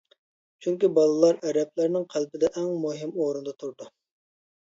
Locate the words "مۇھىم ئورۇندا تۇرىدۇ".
2.87-3.89